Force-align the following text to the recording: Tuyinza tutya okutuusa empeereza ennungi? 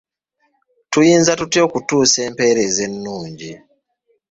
Tuyinza 0.91 1.31
tutya 1.39 1.61
okutuusa 1.67 2.19
empeereza 2.27 2.81
ennungi? 2.87 3.51